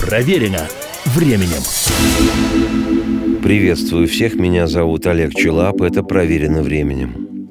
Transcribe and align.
Проверено 0.00 0.66
временем. 1.04 1.62
Приветствую 3.42 4.08
всех, 4.08 4.34
меня 4.34 4.66
зовут 4.66 5.06
Олег 5.06 5.34
Челап, 5.34 5.82
это 5.82 6.02
«Проверено 6.02 6.62
временем». 6.62 7.48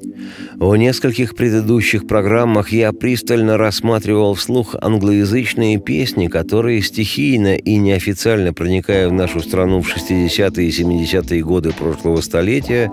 В 0.56 0.74
нескольких 0.74 1.36
предыдущих 1.36 2.08
программах 2.08 2.72
я 2.72 2.92
пристально 2.92 3.56
рассматривал 3.56 4.34
вслух 4.34 4.74
англоязычные 4.80 5.78
песни, 5.78 6.26
которые 6.26 6.82
стихийно 6.82 7.54
и 7.54 7.76
неофициально 7.76 8.52
проникая 8.52 9.08
в 9.08 9.12
нашу 9.12 9.40
страну 9.40 9.80
в 9.80 9.88
60-е 9.88 10.66
и 10.66 10.70
70-е 10.70 11.42
годы 11.42 11.72
прошлого 11.72 12.20
столетия, 12.20 12.92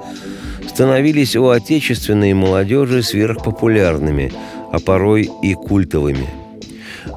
становились 0.67 1.35
у 1.35 1.49
отечественной 1.49 2.33
молодежи 2.33 3.01
сверхпопулярными, 3.01 4.31
а 4.71 4.79
порой 4.79 5.29
и 5.41 5.55
культовыми– 5.55 6.27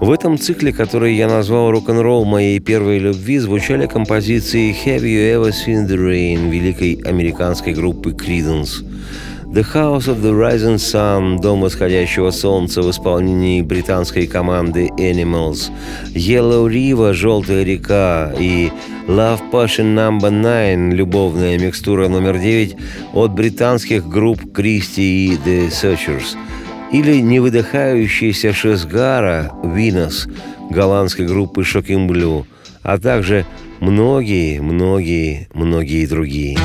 в 0.00 0.10
этом 0.10 0.38
цикле, 0.38 0.72
который 0.72 1.14
я 1.14 1.28
назвал 1.28 1.70
«Рок-н-ролл 1.70 2.24
моей 2.24 2.58
первой 2.60 2.98
любви», 2.98 3.38
звучали 3.38 3.86
композиции 3.86 4.74
«Have 4.84 5.02
You 5.02 5.34
Ever 5.34 5.50
Seen 5.50 5.88
the 5.88 5.96
Rain» 5.96 6.50
великой 6.50 7.00
американской 7.04 7.72
группы 7.72 8.10
Creedence, 8.10 8.84
«The 9.46 9.64
House 9.74 10.06
of 10.06 10.22
the 10.22 10.32
Rising 10.32 10.76
Sun» 10.76 11.40
«Дом 11.40 11.62
восходящего 11.62 12.30
солнца» 12.30 12.82
в 12.82 12.90
исполнении 12.90 13.62
британской 13.62 14.26
команды 14.26 14.88
Animals, 14.98 15.70
«Yellow 16.14 16.68
River» 16.68 17.12
«Желтая 17.12 17.64
река» 17.64 18.32
и 18.38 18.70
«Love 19.08 19.40
Passion 19.50 19.94
No. 19.94 20.18
9» 20.18 20.94
«Любовная 20.94 21.58
микстура 21.58 22.08
номер 22.08 22.36
9» 22.36 22.76
от 23.14 23.32
британских 23.32 24.08
групп 24.08 24.40
Christie 24.56 25.00
и 25.00 25.38
The 25.44 25.68
Searchers– 25.68 26.36
или 26.92 27.20
невыдыхающийся 27.20 28.52
Шесгара 28.52 29.52
Винос 29.62 30.26
голландской 30.70 31.26
группы 31.26 31.62
Blue, 31.62 32.46
а 32.82 32.98
также 32.98 33.46
многие, 33.80 34.60
многие, 34.60 35.48
многие 35.52 36.06
другие. 36.06 36.58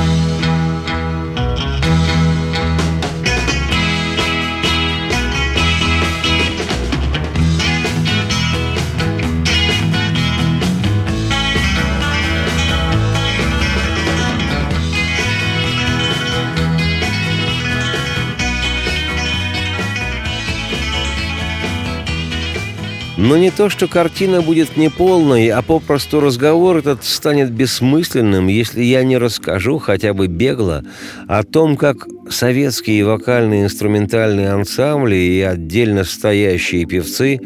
Но 23.26 23.36
не 23.36 23.50
то, 23.50 23.68
что 23.68 23.88
картина 23.88 24.40
будет 24.40 24.76
неполной, 24.76 25.48
а 25.48 25.60
попросту 25.60 26.20
разговор 26.20 26.76
этот 26.76 27.02
станет 27.02 27.50
бессмысленным, 27.50 28.46
если 28.46 28.84
я 28.84 29.02
не 29.02 29.18
расскажу 29.18 29.78
хотя 29.78 30.14
бы 30.14 30.28
бегло 30.28 30.84
о 31.26 31.42
том, 31.42 31.76
как 31.76 32.06
советские 32.30 33.04
вокальные 33.04 33.64
инструментальные 33.64 34.50
ансамбли 34.50 35.16
и 35.16 35.40
отдельно 35.40 36.04
стоящие 36.04 36.86
певцы 36.86 37.40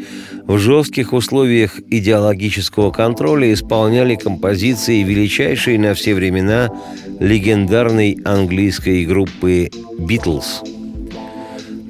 в 0.45 0.59
жестких 0.59 1.13
условиях 1.13 1.79
идеологического 1.79 2.91
контроля 2.91 3.51
исполняли 3.51 4.13
композиции 4.13 5.01
величайшей 5.01 5.79
на 5.79 5.95
все 5.95 6.13
времена 6.13 6.69
легендарной 7.19 8.19
английской 8.23 9.03
группы 9.03 9.71
«Битлз». 9.97 10.61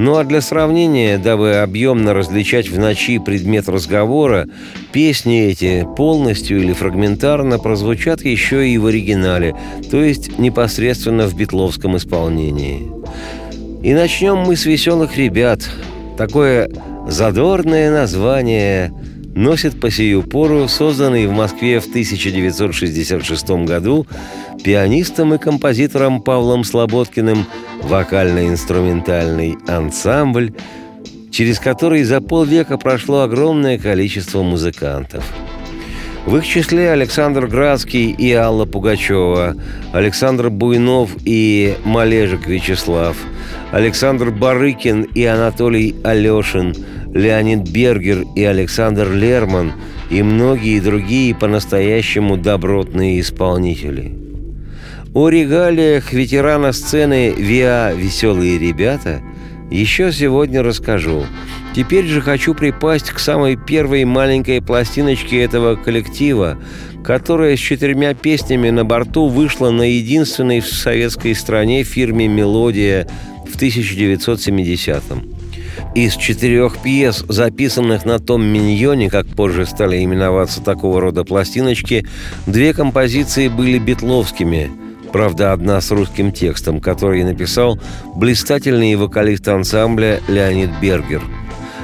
Ну 0.03 0.17
а 0.17 0.23
для 0.23 0.41
сравнения, 0.41 1.19
дабы 1.19 1.57
объемно 1.57 2.15
различать 2.15 2.67
в 2.69 2.79
ночи 2.79 3.19
предмет 3.19 3.69
разговора, 3.69 4.47
песни 4.91 5.43
эти 5.43 5.87
полностью 5.95 6.59
или 6.59 6.73
фрагментарно 6.73 7.59
прозвучат 7.59 8.25
еще 8.25 8.67
и 8.67 8.79
в 8.79 8.87
оригинале, 8.87 9.55
то 9.91 10.03
есть 10.03 10.39
непосредственно 10.39 11.27
в 11.27 11.35
битловском 11.35 11.97
исполнении. 11.97 12.91
И 13.83 13.93
начнем 13.93 14.37
мы 14.37 14.55
с 14.55 14.65
«Веселых 14.65 15.17
ребят». 15.17 15.69
Такое 16.17 16.71
задорное 17.07 17.91
название 17.91 18.91
носит 19.35 19.79
по 19.79 19.89
сию 19.89 20.23
пору 20.23 20.67
созданный 20.67 21.27
в 21.27 21.31
Москве 21.31 21.79
в 21.79 21.87
1966 21.87 23.49
году 23.65 24.07
пианистом 24.63 25.33
и 25.33 25.37
композитором 25.37 26.21
Павлом 26.21 26.63
Слободкиным 26.63 27.45
вокально-инструментальный 27.83 29.57
ансамбль, 29.67 30.53
через 31.31 31.59
который 31.59 32.03
за 32.03 32.21
полвека 32.21 32.77
прошло 32.77 33.21
огромное 33.21 33.77
количество 33.77 34.43
музыкантов. 34.43 35.23
В 36.25 36.37
их 36.37 36.45
числе 36.45 36.91
Александр 36.91 37.47
Градский 37.47 38.11
и 38.11 38.31
Алла 38.33 38.65
Пугачева, 38.65 39.55
Александр 39.91 40.51
Буйнов 40.51 41.09
и 41.25 41.75
Малежик 41.83 42.45
Вячеслав, 42.45 43.17
Александр 43.71 44.29
Барыкин 44.29 45.01
и 45.01 45.23
Анатолий 45.25 45.95
Алешин, 46.03 46.75
Леонид 47.13 47.69
Бергер 47.69 48.25
и 48.35 48.43
Александр 48.43 49.11
Лерман 49.11 49.73
и 50.09 50.23
многие 50.23 50.79
другие 50.79 51.35
по-настоящему 51.35 52.37
добротные 52.37 53.19
исполнители– 53.19 54.15
о 55.13 55.27
регалиях 55.27 56.13
ветерана 56.13 56.71
сцены 56.71 57.33
«Виа. 57.37 57.91
Веселые 57.93 58.57
ребята» 58.57 59.21
еще 59.69 60.13
сегодня 60.13 60.63
расскажу. 60.63 61.25
Теперь 61.75 62.05
же 62.05 62.21
хочу 62.21 62.53
припасть 62.53 63.09
к 63.09 63.19
самой 63.19 63.57
первой 63.57 64.05
маленькой 64.05 64.61
пластиночке 64.61 65.41
этого 65.41 65.75
коллектива, 65.75 66.57
которая 67.03 67.57
с 67.57 67.59
четырьмя 67.59 68.13
песнями 68.13 68.69
на 68.69 68.85
борту 68.85 69.27
вышла 69.27 69.69
на 69.69 69.83
единственной 69.83 70.61
в 70.61 70.67
советской 70.67 71.35
стране 71.35 71.83
фирме 71.83 72.29
«Мелодия» 72.29 73.05
в 73.45 73.57
1970-м. 73.57 75.30
Из 75.95 76.15
четырех 76.15 76.77
пьес, 76.81 77.25
записанных 77.27 78.05
на 78.05 78.19
том 78.19 78.43
миньоне, 78.43 79.09
как 79.09 79.27
позже 79.27 79.65
стали 79.65 80.03
именоваться 80.03 80.61
такого 80.61 81.01
рода 81.01 81.23
пластиночки, 81.23 82.07
две 82.45 82.73
композиции 82.73 83.47
были 83.47 83.79
битловскими– 83.79 84.71
Правда, 85.11 85.51
одна 85.51 85.81
с 85.81 85.91
русским 85.91 86.31
текстом, 86.31 86.79
который 86.79 87.23
написал 87.23 87.79
блистательный 88.15 88.95
вокалист 88.95 89.47
ансамбля 89.47 90.21
Леонид 90.27 90.69
Бергер. 90.81 91.21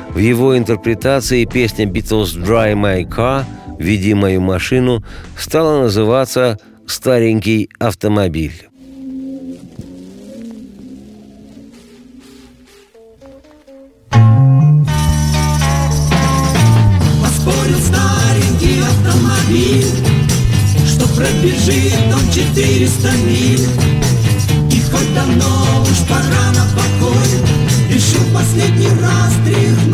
В 0.10 0.18
его 0.18 0.58
интерпретации 0.58 1.46
песня 1.46 1.86
«Beatles 1.86 2.38
Dry 2.38 2.74
My 2.74 3.04
Car» 3.04 3.44
«Веди 3.78 4.14
мою 4.14 4.42
машину» 4.42 5.04
стала 5.38 5.84
называться 5.84 6.58
«Старенький 6.88 7.70
автомобиль». 7.80 8.67
Пробежит 21.18 21.96
он 22.14 22.32
четыреста 22.32 23.10
миль. 23.26 23.68
И 24.72 24.82
хоть 24.82 25.16
давно 25.16 25.82
уж 25.82 26.08
пора 26.08 26.52
на 26.54 26.64
покой 26.76 27.28
Решил 27.90 28.22
последний 28.32 28.90
раз 29.02 29.34
тряхнуть 29.44 29.87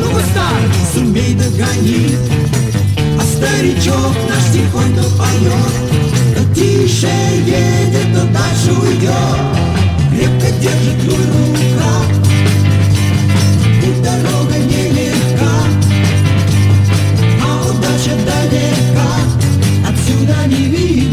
ну 0.00 0.10
вы 0.12 0.20
старый, 0.20 0.70
сумей 0.92 1.34
догони. 1.34 2.16
А 3.18 3.22
старичок 3.22 4.14
наш 4.28 4.44
тихонько 4.52 5.02
поет. 5.16 5.74
То 6.36 6.54
тише 6.54 7.08
едет, 7.46 8.14
то 8.14 8.24
дальше 8.26 8.72
уйдет. 8.80 9.66
Крепко 10.10 10.50
держит 10.60 11.04
руль 11.04 11.26
в 11.26 11.52
руках 11.52 12.06
И 13.82 14.02
дорога 14.02 14.58
нелегка. 14.58 15.54
А 17.42 17.68
удача 17.68 18.16
далека. 18.24 19.10
Отсюда 19.88 20.46
не 20.46 20.66
видно 20.66 21.05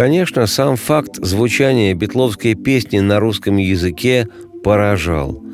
Конечно, 0.00 0.46
сам 0.46 0.76
факт 0.76 1.16
звучания 1.16 1.92
битловской 1.92 2.54
песни 2.54 3.00
на 3.00 3.20
русском 3.20 3.58
языке 3.58 4.28
поражал. 4.64 5.44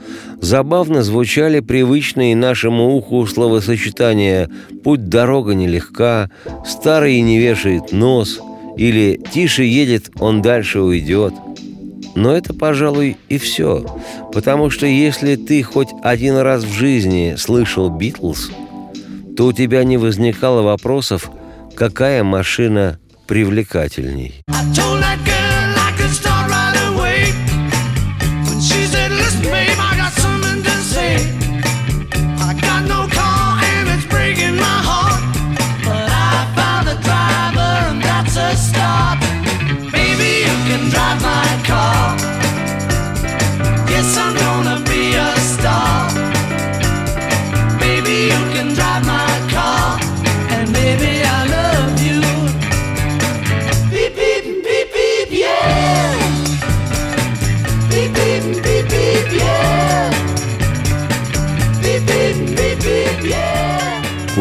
Забавно 0.41 1.03
звучали 1.03 1.59
привычные 1.59 2.37
нашему 2.37 2.95
уху 2.95 3.27
словосочетания 3.27 4.49
«путь 4.85 5.09
дорога 5.09 5.55
нелегка», 5.57 6.31
«старый 6.65 7.21
не 7.23 7.41
вешает 7.41 7.91
нос» 7.91 8.41
или 8.77 9.21
«тише 9.33 9.65
едет, 9.65 10.11
он 10.21 10.43
дальше 10.43 10.79
уйдет». 10.81 11.35
Но 12.15 12.33
это, 12.33 12.55
пожалуй, 12.55 13.17
и 13.29 13.39
все. 13.39 13.85
Потому 14.33 14.71
что 14.71 14.87
если 14.87 15.35
ты 15.35 15.61
хоть 15.65 15.89
один 16.05 16.37
раз 16.37 16.63
в 16.63 16.73
жизни 16.73 17.35
слышал 17.37 17.91
«Битлз», 17.91 18.53
то 19.37 19.47
у 19.47 19.53
тебя 19.53 19.83
не 19.83 19.97
возникало 19.97 20.63
вопросов, 20.63 21.33
какая 21.75 22.23
машина 22.23 23.01
привлекательней. 23.27 24.43
Baby, 39.93 40.45
you 40.47 40.57
can 40.69 40.89
drive 40.91 41.21
my 41.23 41.63
car. 41.65 42.17
Yes, 43.89 44.17
I'm 44.17 44.46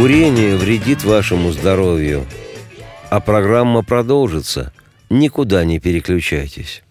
Курение 0.06 0.56
вредит 0.56 1.04
вашему 1.04 1.52
здоровью. 1.52 2.28
А 3.10 3.20
программа 3.20 3.84
продолжится. 3.84 4.72
Никуда 5.10 5.66
не 5.66 5.80
переключайтесь. 5.80 6.84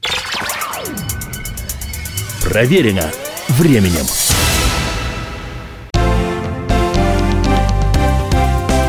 Проверено 2.42 3.08
временем. 3.50 4.04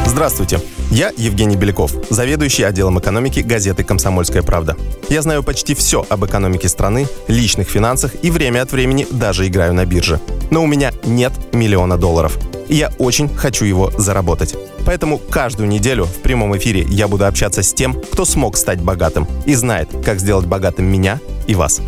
Здравствуйте. 0.07 0.59
Я 0.89 1.11
Евгений 1.15 1.55
Беляков, 1.55 1.93
заведующий 2.09 2.63
отделом 2.63 2.97
экономики 2.97 3.41
газеты 3.41 3.83
«Комсомольская 3.83 4.41
правда». 4.41 4.75
Я 5.07 5.21
знаю 5.21 5.43
почти 5.43 5.75
все 5.75 6.03
об 6.09 6.25
экономике 6.25 6.67
страны, 6.67 7.05
личных 7.27 7.69
финансах 7.69 8.15
и 8.23 8.31
время 8.31 8.63
от 8.63 8.71
времени 8.71 9.05
даже 9.11 9.45
играю 9.45 9.75
на 9.75 9.85
бирже. 9.85 10.19
Но 10.49 10.63
у 10.63 10.65
меня 10.65 10.93
нет 11.03 11.53
миллиона 11.53 11.95
долларов. 11.95 12.39
И 12.67 12.75
я 12.75 12.91
очень 12.97 13.33
хочу 13.33 13.65
его 13.65 13.91
заработать. 13.97 14.55
Поэтому 14.85 15.17
каждую 15.17 15.67
неделю 15.67 16.05
в 16.05 16.21
прямом 16.21 16.55
эфире 16.57 16.85
я 16.89 17.07
буду 17.07 17.25
общаться 17.25 17.63
с 17.63 17.73
тем, 17.73 17.93
кто 17.93 18.25
смог 18.25 18.57
стать 18.57 18.81
богатым 18.81 19.27
и 19.45 19.55
знает, 19.55 19.89
как 20.03 20.19
сделать 20.19 20.45
богатым 20.45 20.85
меня 20.85 21.19
и 21.47 21.55
вас. 21.55 21.81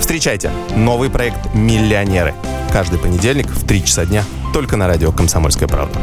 Встречайте 0.00 0.50
новый 0.74 1.10
проект 1.10 1.54
«Миллионеры». 1.54 2.34
Каждый 2.72 2.98
понедельник 2.98 3.48
в 3.48 3.66
3 3.66 3.84
часа 3.84 4.04
дня 4.04 4.24
только 4.52 4.76
на 4.76 4.86
радио 4.86 5.12
«Комсомольская 5.12 5.68
правда». 5.68 5.98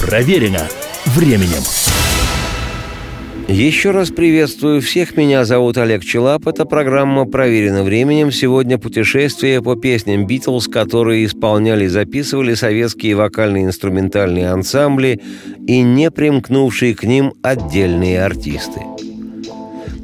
Проверено 0.00 0.66
временем. 1.06 1.62
Еще 3.48 3.92
раз 3.92 4.10
приветствую 4.10 4.82
всех. 4.82 5.16
Меня 5.16 5.46
зовут 5.46 5.78
Олег 5.78 6.04
Челап. 6.04 6.46
Это 6.46 6.66
программа 6.66 7.24
«Проверено 7.24 7.82
временем». 7.82 8.30
Сегодня 8.30 8.76
путешествие 8.76 9.62
по 9.62 9.74
песням 9.74 10.26
«Битлз», 10.26 10.68
которые 10.68 11.24
исполняли 11.24 11.86
и 11.86 11.88
записывали 11.88 12.52
советские 12.52 13.14
вокальные 13.14 13.64
инструментальные 13.64 14.50
ансамбли 14.50 15.22
и 15.66 15.80
не 15.80 16.10
примкнувшие 16.10 16.94
к 16.94 17.04
ним 17.04 17.32
отдельные 17.40 18.22
артисты. 18.22 18.82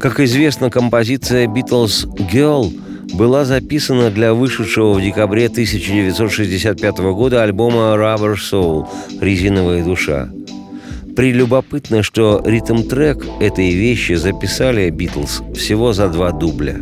Как 0.01 0.21
известно, 0.21 0.71
композиция 0.71 1.47
«Битлз 1.47 2.07
Girl» 2.33 2.73
была 3.13 3.45
записана 3.45 4.11
для 4.11 4.33
вышедшего 4.33 4.95
в 4.95 5.03
декабре 5.03 5.47
1965 5.49 6.99
года 7.13 7.43
альбома 7.43 7.95
«Rubber 7.95 8.37
Soul» 8.37 8.87
«Резиновая 9.21 9.85
душа». 9.85 10.31
Прелюбопытно, 11.17 12.03
что 12.03 12.43
ритм-трек 12.45 13.25
этой 13.41 13.73
вещи 13.73 14.15
записали 14.15 14.91
«Битлз» 14.91 15.43
всего 15.55 15.93
за 15.93 16.09
два 16.09 16.33
дубля. 16.33 16.79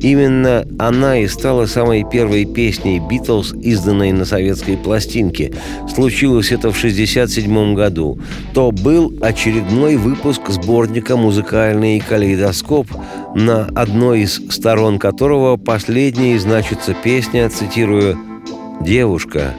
Именно 0.00 0.66
она 0.78 1.18
и 1.18 1.28
стала 1.28 1.66
самой 1.66 2.04
первой 2.10 2.44
песней 2.44 2.98
«Битлз», 2.98 3.52
изданной 3.52 4.10
на 4.12 4.24
советской 4.24 4.76
пластинке. 4.76 5.52
Случилось 5.94 6.50
это 6.50 6.72
в 6.72 6.78
1967 6.78 7.74
году. 7.74 8.18
То 8.52 8.72
был 8.72 9.12
очередной 9.20 9.96
выпуск 9.96 10.48
сборника 10.48 11.16
«Музыкальный 11.16 12.00
калейдоскоп», 12.00 12.88
на 13.36 13.66
одной 13.66 14.22
из 14.22 14.40
сторон 14.50 14.98
которого 14.98 15.56
последней 15.56 16.36
значится 16.38 16.94
песня, 16.94 17.48
цитирую, 17.48 18.18
«Девушка, 18.80 19.54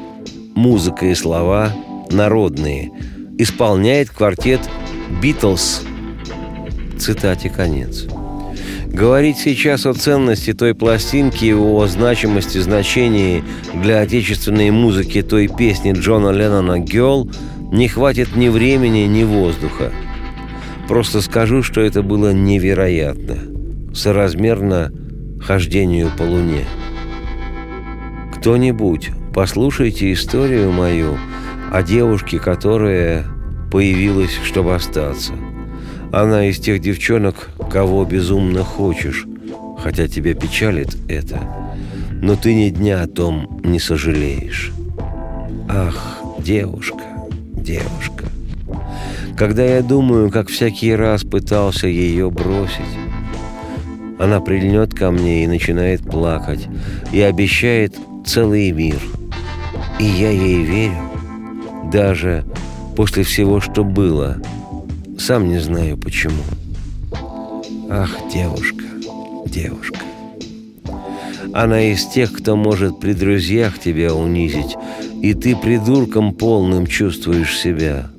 музыка 0.55 1.05
и 1.05 1.15
слова 1.15 1.71
народные» 2.09 2.91
исполняет 3.41 4.11
квартет 4.11 4.61
«Битлз». 5.19 5.81
Цитате 6.99 7.49
конец. 7.49 8.05
Говорить 8.85 9.37
сейчас 9.37 9.87
о 9.87 9.95
ценности 9.95 10.53
той 10.53 10.75
пластинки 10.75 11.51
о 11.51 11.87
значимости, 11.87 12.59
значении 12.59 13.43
для 13.73 14.01
отечественной 14.01 14.69
музыки 14.69 15.23
той 15.23 15.47
песни 15.47 15.93
Джона 15.93 16.29
Леннона 16.29 16.77
«Гелл» 16.77 17.31
не 17.71 17.87
хватит 17.87 18.35
ни 18.35 18.47
времени, 18.47 19.07
ни 19.07 19.23
воздуха. 19.23 19.91
Просто 20.87 21.21
скажу, 21.21 21.63
что 21.63 21.81
это 21.81 22.03
было 22.03 22.33
невероятно, 22.33 23.39
соразмерно 23.95 24.91
хождению 25.41 26.11
по 26.15 26.21
луне. 26.21 26.65
Кто-нибудь, 28.35 29.09
послушайте 29.33 30.13
историю 30.13 30.71
мою 30.71 31.17
о 31.71 31.83
девушке, 31.83 32.37
которая 32.37 33.25
появилась, 33.71 34.37
чтобы 34.43 34.75
остаться. 34.75 35.33
Она 36.11 36.45
из 36.45 36.59
тех 36.59 36.81
девчонок, 36.81 37.49
кого 37.71 38.03
безумно 38.03 38.63
хочешь, 38.65 39.25
хотя 39.81 40.09
тебя 40.09 40.33
печалит 40.33 40.97
это. 41.07 41.39
Но 42.21 42.35
ты 42.35 42.53
ни 42.53 42.69
дня 42.69 43.01
о 43.01 43.07
том 43.07 43.61
не 43.63 43.79
сожалеешь. 43.79 44.73
Ах, 45.69 46.19
девушка, 46.39 47.03
девушка. 47.55 48.25
Когда 49.37 49.63
я 49.63 49.81
думаю, 49.81 50.29
как 50.29 50.49
всякий 50.49 50.93
раз 50.93 51.23
пытался 51.23 51.87
ее 51.87 52.29
бросить, 52.29 52.81
она 54.19 54.41
прильнет 54.41 54.93
ко 54.93 55.09
мне 55.09 55.45
и 55.45 55.47
начинает 55.47 56.01
плакать, 56.01 56.67
и 57.13 57.21
обещает 57.21 57.95
целый 58.25 58.71
мир. 58.71 58.99
И 59.99 60.03
я 60.03 60.29
ей 60.29 60.63
верю, 60.63 61.10
даже 61.91 62.45
после 62.95 63.23
всего, 63.23 63.59
что 63.59 63.83
было. 63.83 64.37
Сам 65.19 65.49
не 65.49 65.59
знаю 65.59 65.97
почему. 65.97 66.43
Ах, 67.89 68.09
девушка, 68.33 68.85
девушка. 69.45 69.99
Она 71.53 71.91
из 71.91 72.05
тех, 72.05 72.31
кто 72.31 72.55
может 72.55 72.99
при 72.99 73.13
друзьях 73.13 73.77
тебя 73.77 74.15
унизить, 74.15 74.77
и 75.21 75.33
ты 75.33 75.55
придурком 75.55 76.33
полным 76.33 76.87
чувствуешь 76.87 77.57
себя. 77.57 78.09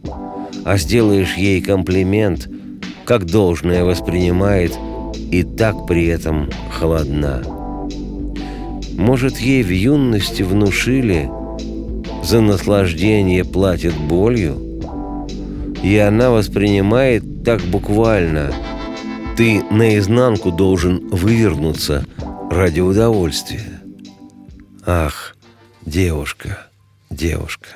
А 0.64 0.76
сделаешь 0.76 1.35
ей 1.35 1.62
комплимент, 1.62 2.49
как 3.07 3.25
должное 3.25 3.85
воспринимает, 3.85 4.73
и 5.31 5.43
так 5.43 5.87
при 5.87 6.07
этом 6.07 6.50
холодна. 6.71 7.43
Может, 8.97 9.38
ей 9.38 9.62
в 9.62 9.71
юности 9.73 10.43
внушили, 10.43 11.31
за 12.23 12.41
наслаждение 12.41 13.45
платит 13.45 13.95
болью, 13.97 14.59
и 15.83 15.97
она 15.99 16.31
воспринимает 16.31 17.45
так 17.45 17.61
буквально. 17.62 18.52
Ты 19.37 19.62
наизнанку 19.71 20.52
должен 20.52 21.09
вывернуться 21.09 22.05
ради 22.50 22.81
удовольствия. 22.81 23.83
Ах, 24.87 25.37
девушка, 25.85 26.67
девушка. 27.11 27.69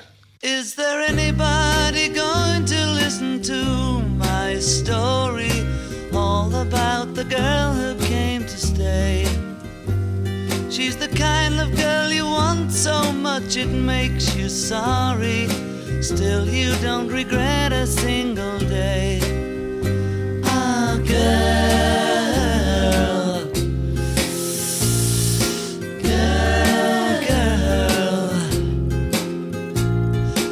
Is 0.42 0.76
there 0.76 1.00
anybody 1.08 2.08
going 2.08 2.64
to 2.66 2.86
listen 2.94 3.42
to 3.42 4.00
my 4.16 4.60
story? 4.60 5.50
All 6.12 6.54
about 6.54 7.14
the 7.14 7.24
girl 7.24 7.72
who 7.74 7.96
came 8.06 8.42
to 8.42 8.56
stay. 8.56 9.25
She's 10.86 10.96
the 10.96 11.08
kind 11.08 11.58
of 11.58 11.76
girl 11.76 12.12
you 12.12 12.26
want 12.26 12.70
so 12.70 13.10
much 13.10 13.56
it 13.56 13.66
makes 13.66 14.36
you 14.36 14.48
sorry. 14.48 15.48
Still, 16.00 16.46
you 16.48 16.76
don't 16.76 17.08
regret 17.08 17.72
a 17.72 17.88
single 17.88 18.60
day. 18.60 19.18
Ah, 20.44 20.96
girl. 21.08 21.96
Girl, 26.06 27.20
girl. 27.26 28.30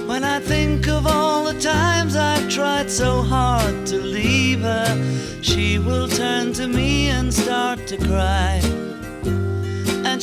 When 0.09 0.25
I 0.25 0.41
think 0.41 0.89
of 0.89 1.07
all 1.07 1.45
the 1.45 1.61
times 1.61 2.17
I've 2.17 2.49
tried 2.51 2.91
so 2.91 3.23
hard 3.23 3.87
to 3.87 3.99
leave 3.99 4.63
her, 4.63 4.97
she 5.43 5.79
will 5.79 6.09
turn 6.09 6.53
to 6.55 6.67
me 6.67 7.11
and 7.11 7.33
start 7.33 7.87
to 7.87 7.97
cry. 7.99 8.64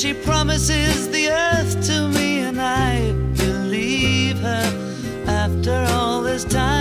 She 0.01 0.15
promises 0.15 1.09
the 1.09 1.29
earth 1.29 1.85
to 1.85 2.07
me, 2.07 2.39
and 2.39 2.59
I 2.59 3.11
believe 3.37 4.39
her. 4.39 5.23
After 5.27 5.85
all 5.91 6.23
this 6.23 6.43
time, 6.43 6.80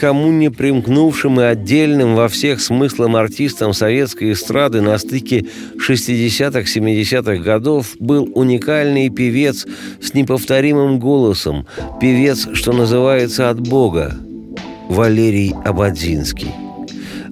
Никому 0.00 0.32
не 0.32 0.48
примкнувшим 0.50 1.42
и 1.42 1.44
отдельным 1.44 2.14
во 2.14 2.28
всех 2.28 2.62
смыслах 2.62 3.14
артистом 3.14 3.74
советской 3.74 4.32
эстрады 4.32 4.80
на 4.80 4.96
стыке 4.96 5.44
60-70-х 5.76 7.36
годов 7.42 7.96
был 7.98 8.26
уникальный 8.34 9.10
певец 9.10 9.66
с 10.00 10.14
неповторимым 10.14 10.98
голосом, 10.98 11.66
певец, 12.00 12.48
что 12.54 12.72
называется, 12.72 13.50
от 13.50 13.60
Бога, 13.60 14.16
Валерий 14.88 15.52
Абадзинский. 15.66 16.54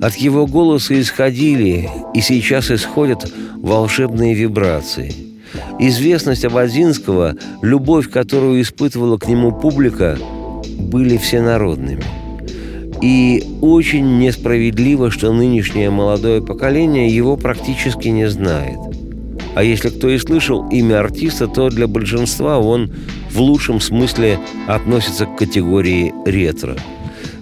От 0.02 0.16
его 0.16 0.46
голоса 0.46 1.00
исходили 1.00 1.88
и 2.12 2.20
сейчас 2.20 2.70
исходят 2.70 3.32
волшебные 3.56 4.34
вибрации. 4.34 5.14
Известность 5.78 6.44
Абадзинского, 6.44 7.34
любовь, 7.62 8.10
которую 8.10 8.60
испытывала 8.60 9.16
к 9.16 9.26
нему 9.26 9.52
публика, 9.52 10.18
были 10.78 11.16
всенародными. 11.16 12.17
И 13.00 13.44
очень 13.60 14.18
несправедливо, 14.18 15.10
что 15.10 15.32
нынешнее 15.32 15.90
молодое 15.90 16.42
поколение 16.42 17.08
его 17.14 17.36
практически 17.36 18.08
не 18.08 18.28
знает. 18.28 18.78
А 19.54 19.62
если 19.62 19.88
кто 19.88 20.08
и 20.08 20.18
слышал 20.18 20.68
имя 20.68 21.00
артиста, 21.00 21.48
то 21.48 21.68
для 21.68 21.86
большинства 21.86 22.58
он 22.58 22.90
в 23.30 23.40
лучшем 23.40 23.80
смысле 23.80 24.38
относится 24.66 25.26
к 25.26 25.36
категории 25.36 26.12
ретро. 26.24 26.76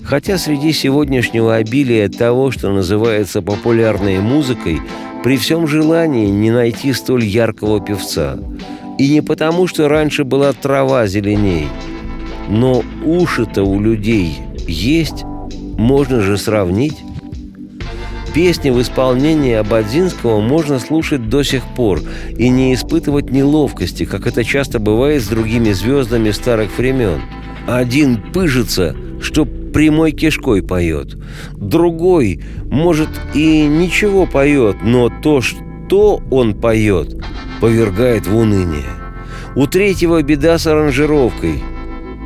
Хотя 0.02 0.38
среди 0.38 0.72
сегодняшнего 0.72 1.56
обилия 1.56 2.08
того, 2.08 2.50
что 2.52 2.72
называется 2.72 3.42
популярной 3.42 4.20
музыкой, 4.20 4.80
при 5.24 5.36
всем 5.36 5.66
желании 5.66 6.28
не 6.28 6.50
найти 6.50 6.92
столь 6.92 7.24
яркого 7.24 7.80
певца. 7.80 8.38
И 8.98 9.10
не 9.10 9.20
потому, 9.20 9.66
что 9.66 9.88
раньше 9.88 10.24
была 10.24 10.52
трава 10.52 11.06
зеленей, 11.06 11.66
но 12.48 12.84
уши-то 13.04 13.64
у 13.64 13.80
людей 13.80 14.38
есть, 14.68 15.24
можно 15.78 16.20
же 16.20 16.36
сравнить. 16.38 16.96
Песни 18.34 18.68
в 18.68 18.80
исполнении 18.82 19.54
Абадзинского 19.54 20.40
можно 20.40 20.78
слушать 20.78 21.30
до 21.30 21.42
сих 21.42 21.62
пор 21.74 22.00
и 22.36 22.50
не 22.50 22.74
испытывать 22.74 23.30
неловкости, 23.30 24.04
как 24.04 24.26
это 24.26 24.44
часто 24.44 24.78
бывает 24.78 25.22
с 25.22 25.28
другими 25.28 25.72
звездами 25.72 26.30
старых 26.32 26.76
времен. 26.76 27.22
Один 27.66 28.20
пыжится, 28.32 28.94
что 29.22 29.46
прямой 29.46 30.12
кишкой 30.12 30.62
поет. 30.62 31.16
Другой, 31.52 32.42
может, 32.64 33.08
и 33.34 33.66
ничего 33.66 34.26
поет, 34.26 34.76
но 34.82 35.08
то, 35.08 35.40
что 35.40 36.20
он 36.30 36.54
поет, 36.54 37.14
повергает 37.60 38.26
в 38.26 38.36
уныние. 38.36 38.84
У 39.54 39.66
третьего 39.66 40.22
беда 40.22 40.58
с 40.58 40.66
аранжировкой. 40.66 41.62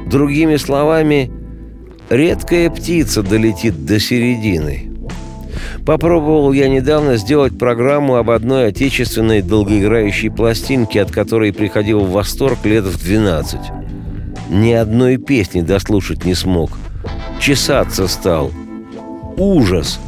Другими 0.07 0.57
словами, 0.57 1.31
редкая 2.11 2.69
птица 2.71 3.23
долетит 3.23 3.87
до 3.87 3.99
середины. 4.01 4.91
Попробовал 5.87 6.53
я 6.53 6.69
недавно 6.69 7.17
сделать 7.17 7.57
программу 7.59 8.17
об 8.17 8.31
одной 8.31 8.67
отечественной 8.67 9.41
долгоиграющей 9.41 10.31
пластинке, 10.31 11.01
от 11.01 11.11
которой 11.11 11.53
приходил 11.53 12.01
в 12.01 12.11
восторг 12.11 12.65
лет 12.65 12.85
в 12.85 13.03
12. 13.03 13.59
Ни 14.51 14.73
одной 14.73 15.17
песни 15.17 15.63
дослушать 15.63 16.25
не 16.25 16.35
смог. 16.35 16.73
Чесаться 17.41 18.09
стал. 18.09 18.51
Ужас. 19.37 19.99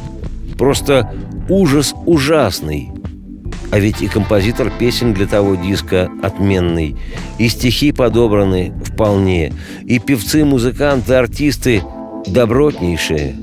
Просто 0.57 1.11
ужас 1.49 1.95
ужасный. 2.05 2.92
А 3.73 3.79
ведь 3.79 4.03
и 4.03 4.07
композитор 4.07 4.71
песен 4.77 5.15
для 5.15 5.25
того 5.25 5.55
диска 5.55 6.07
отменный, 6.21 6.95
и 7.39 7.49
стихи 7.49 7.91
подобраны 7.91 8.71
вполне, 8.85 9.51
и 9.83 9.97
певцы, 9.97 10.45
музыканты, 10.45 11.15
артисты 11.15 11.81
добротнейшие. 12.27 13.35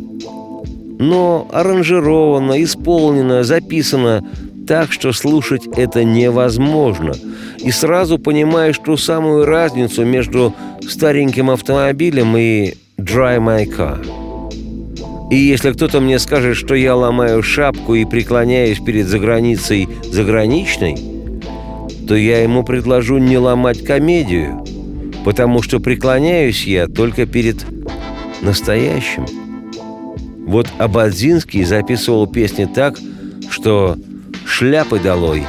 Но 1.01 1.49
аранжировано, 1.51 2.63
исполнено, 2.63 3.43
записано 3.43 4.25
так, 4.69 4.93
что 4.93 5.13
слушать 5.13 5.67
это 5.67 6.05
невозможно. 6.05 7.13
И 7.59 7.73
сразу 7.73 8.17
понимаешь 8.17 8.79
ту 8.79 8.97
самую 8.97 9.47
разницу 9.47 10.05
между 10.05 10.55
стареньким 10.89 11.51
автомобилем 11.51 12.37
и 12.37 12.75
«Dry 12.97 13.39
My 13.41 13.67
Car». 13.67 14.20
И 15.31 15.37
если 15.37 15.73
кто-то 15.73 16.01
мне 16.01 16.19
скажет, 16.19 16.57
что 16.57 16.75
я 16.75 16.97
ломаю 16.97 17.43
шапку 17.43 17.95
и 17.95 18.05
преклоняюсь 18.05 18.81
перед 18.81 19.07
заграницей 19.07 19.89
заграничной, 20.03 20.97
то 22.09 22.17
я 22.17 22.43
ему 22.43 22.65
предложу 22.65 23.19
не 23.19 23.39
ломать 23.39 23.85
комедию, 23.85 24.65
потому 25.25 25.63
что 25.63 25.79
преклоняюсь 25.79 26.67
я 26.67 26.89
только 26.89 27.27
перед 27.27 27.65
настоящим. 28.43 29.27
Вот 30.47 30.67
Абадзинский 30.79 31.63
записывал 31.63 32.27
песни 32.27 32.65
так, 32.65 32.99
что 33.49 33.97
шляпы 34.45 34.99
долой. 34.99 35.45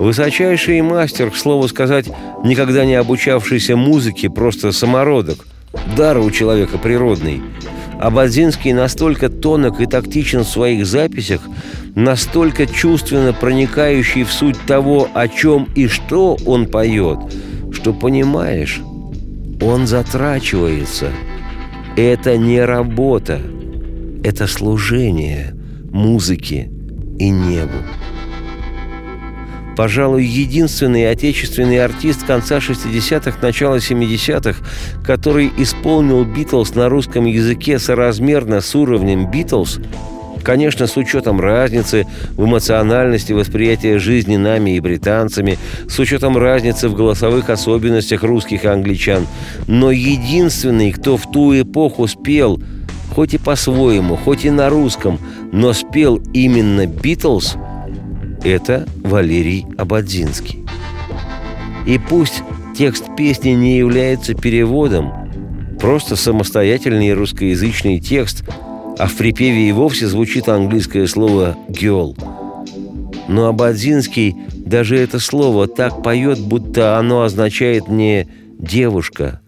Высочайший 0.00 0.82
мастер, 0.82 1.30
к 1.30 1.36
слову 1.36 1.68
сказать, 1.68 2.06
никогда 2.42 2.84
не 2.84 2.94
обучавшийся 2.94 3.76
музыке, 3.76 4.28
просто 4.28 4.72
самородок. 4.72 5.46
Дар 5.96 6.18
у 6.18 6.28
человека 6.32 6.78
природный. 6.78 7.40
Абадзинский 8.02 8.72
настолько 8.72 9.28
тонок 9.28 9.80
и 9.80 9.86
тактичен 9.86 10.40
в 10.40 10.48
своих 10.48 10.86
записях, 10.86 11.40
настолько 11.94 12.66
чувственно 12.66 13.32
проникающий 13.32 14.24
в 14.24 14.32
суть 14.32 14.58
того, 14.66 15.08
о 15.14 15.28
чем 15.28 15.68
и 15.76 15.86
что 15.86 16.36
он 16.44 16.66
поет, 16.66 17.20
что 17.70 17.94
понимаешь, 17.94 18.80
он 19.60 19.86
затрачивается. 19.86 21.10
Это 21.96 22.36
не 22.36 22.60
работа, 22.64 23.40
это 24.24 24.48
служение 24.48 25.54
музыке 25.92 26.72
и 27.20 27.30
небу. 27.30 27.78
Пожалуй, 29.76 30.24
единственный 30.24 31.10
отечественный 31.10 31.82
артист 31.82 32.24
конца 32.24 32.58
60-х, 32.58 33.38
начала 33.40 33.76
70-х, 33.76 34.62
который 35.04 35.50
исполнил 35.56 36.24
«Битлз» 36.24 36.74
на 36.74 36.88
русском 36.88 37.24
языке 37.24 37.78
соразмерно 37.78 38.60
с 38.60 38.74
уровнем 38.74 39.30
«Битлз», 39.30 39.80
Конечно, 40.42 40.88
с 40.88 40.96
учетом 40.96 41.40
разницы 41.40 42.06
в 42.36 42.44
эмоциональности 42.44 43.32
восприятия 43.32 43.98
жизни 43.98 44.36
нами 44.36 44.76
и 44.76 44.80
британцами, 44.80 45.58
с 45.88 45.98
учетом 45.98 46.36
разницы 46.36 46.88
в 46.88 46.96
голосовых 46.96 47.48
особенностях 47.48 48.24
русских 48.24 48.64
и 48.64 48.68
англичан. 48.68 49.26
Но 49.68 49.92
единственный, 49.92 50.90
кто 50.90 51.16
в 51.16 51.30
ту 51.30 51.58
эпоху 51.58 52.08
спел, 52.08 52.60
хоть 53.14 53.34
и 53.34 53.38
по-своему, 53.38 54.16
хоть 54.16 54.44
и 54.44 54.50
на 54.50 54.68
русском, 54.68 55.20
но 55.52 55.72
спел 55.72 56.20
именно 56.32 56.86
«Битлз», 56.86 57.56
это 58.44 58.86
Валерий 59.02 59.66
Абадзинский. 59.76 60.64
И 61.86 61.98
пусть 61.98 62.42
текст 62.76 63.04
песни 63.16 63.50
не 63.50 63.76
является 63.76 64.34
переводом, 64.34 65.12
просто 65.80 66.16
самостоятельный 66.16 67.12
русскоязычный 67.12 67.98
текст, 67.98 68.44
а 68.98 69.06
в 69.06 69.14
припеве 69.16 69.68
и 69.68 69.72
вовсе 69.72 70.06
звучит 70.06 70.48
английское 70.48 71.06
слово 71.06 71.56
«girl». 71.68 72.16
Но 73.28 73.46
Абадзинский 73.46 74.36
даже 74.54 74.96
это 74.96 75.18
слово 75.18 75.66
так 75.68 76.02
поет, 76.02 76.38
будто 76.40 76.98
оно 76.98 77.22
означает 77.22 77.88
не 77.88 78.28
«девушка», 78.58 79.40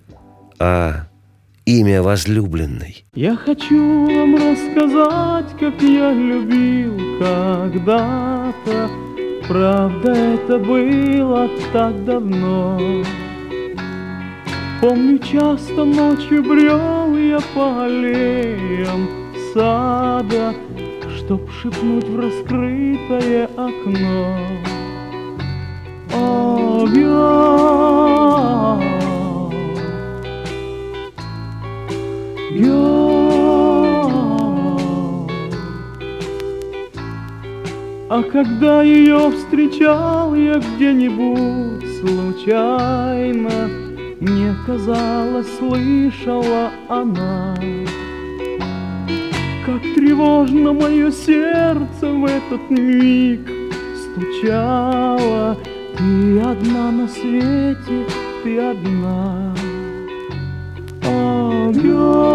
а 0.58 1.08
имя 1.66 2.02
возлюбленной. 2.02 3.06
Я 3.14 3.36
хочу 3.36 4.06
вам 4.06 4.36
рассказать, 4.36 5.50
как 5.58 5.80
я 5.82 6.12
любил 6.12 6.98
когда-то. 7.18 8.90
Правда, 9.48 10.12
это 10.12 10.58
было 10.58 11.48
так 11.72 12.04
давно. 12.04 13.04
Помню, 14.80 15.18
часто 15.18 15.84
ночью 15.84 16.42
брел 16.42 17.16
я 17.16 17.40
по 17.54 17.84
аллеям 17.84 19.08
сада, 19.52 20.54
Чтоб 21.16 21.50
шепнуть 21.50 22.08
в 22.08 22.20
раскрытое 22.20 23.48
окно. 23.56 24.36
О, 26.12 26.86
А 38.16 38.22
когда 38.22 38.82
ее 38.84 39.28
встречал 39.32 40.36
я 40.36 40.60
где-нибудь 40.60 41.84
случайно, 41.98 43.68
Мне 44.20 44.54
казалось, 44.64 45.48
слышала 45.58 46.70
она, 46.88 47.56
Как 49.66 49.82
тревожно 49.96 50.72
мое 50.72 51.10
сердце 51.10 52.06
в 52.06 52.24
этот 52.24 52.70
миг 52.70 53.40
стучало. 53.96 55.58
Ты 55.98 56.40
одна 56.40 56.92
на 56.92 57.08
свете, 57.08 58.06
ты 58.44 58.58
одна. 58.60 59.54
Oh, 61.02 61.72
girl, 61.72 62.33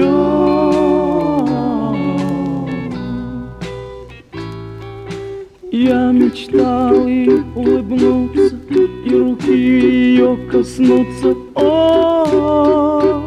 girl. 0.00 0.40
Я 5.72 6.12
мечтал 6.12 7.06
и 7.06 7.28
улыбнуться, 7.54 8.56
и 9.04 9.14
руки 9.14 9.52
ее 9.52 10.36
коснуться. 10.50 11.34
О, 11.54 13.22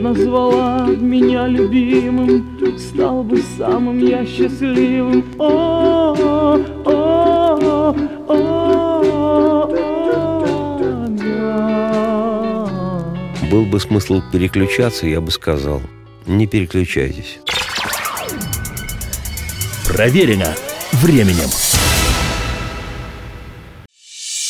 назвала 0.00 0.86
меня 1.00 1.46
любимым, 1.46 2.44
стал 2.78 3.22
бы 3.22 3.38
самым 3.58 3.98
я 3.98 4.24
счастливым. 4.24 5.24
О, 5.38 6.14
о, 6.84 6.94
о, 7.92 8.15
Был 13.50 13.64
бы 13.64 13.78
смысл 13.78 14.22
переключаться, 14.32 15.06
я 15.06 15.20
бы 15.20 15.30
сказал, 15.30 15.80
не 16.26 16.46
переключайтесь. 16.46 17.38
Проверено 19.86 20.54
временем. 20.92 21.48